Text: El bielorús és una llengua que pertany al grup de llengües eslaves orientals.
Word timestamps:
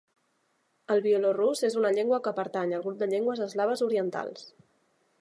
El 0.95 1.03
bielorús 1.07 1.61
és 1.69 1.77
una 1.83 1.93
llengua 1.97 2.21
que 2.29 2.35
pertany 2.39 2.75
al 2.79 2.85
grup 2.89 2.99
de 3.05 3.13
llengües 3.15 3.47
eslaves 3.49 3.89
orientals. 3.91 4.53